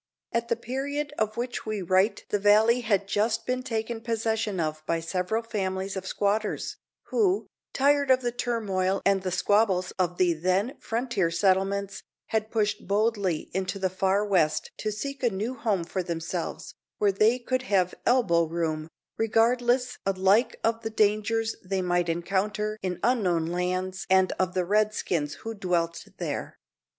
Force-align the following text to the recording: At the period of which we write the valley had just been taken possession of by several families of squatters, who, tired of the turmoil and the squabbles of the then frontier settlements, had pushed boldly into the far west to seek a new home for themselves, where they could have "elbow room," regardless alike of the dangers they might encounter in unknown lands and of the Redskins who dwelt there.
At 0.31 0.47
the 0.47 0.55
period 0.55 1.13
of 1.19 1.37
which 1.37 1.63
we 1.67 1.83
write 1.83 2.25
the 2.29 2.39
valley 2.39 2.79
had 2.81 3.07
just 3.07 3.45
been 3.45 3.61
taken 3.61 4.01
possession 4.01 4.59
of 4.59 4.81
by 4.87 4.99
several 4.99 5.43
families 5.43 5.95
of 5.95 6.07
squatters, 6.07 6.77
who, 7.09 7.45
tired 7.71 8.09
of 8.09 8.21
the 8.21 8.31
turmoil 8.31 9.03
and 9.05 9.21
the 9.21 9.29
squabbles 9.29 9.91
of 9.99 10.17
the 10.17 10.33
then 10.33 10.75
frontier 10.79 11.29
settlements, 11.29 12.01
had 12.29 12.49
pushed 12.49 12.87
boldly 12.87 13.51
into 13.53 13.77
the 13.77 13.91
far 13.91 14.25
west 14.25 14.71
to 14.77 14.91
seek 14.91 15.21
a 15.21 15.29
new 15.29 15.53
home 15.53 15.83
for 15.83 16.01
themselves, 16.01 16.73
where 16.97 17.11
they 17.11 17.37
could 17.37 17.61
have 17.61 17.93
"elbow 18.03 18.45
room," 18.45 18.87
regardless 19.19 19.99
alike 20.03 20.59
of 20.63 20.81
the 20.81 20.89
dangers 20.89 21.55
they 21.63 21.83
might 21.83 22.09
encounter 22.09 22.79
in 22.81 22.99
unknown 23.03 23.45
lands 23.45 24.07
and 24.09 24.31
of 24.39 24.55
the 24.55 24.65
Redskins 24.65 25.35
who 25.43 25.53
dwelt 25.53 26.07
there. 26.17 26.57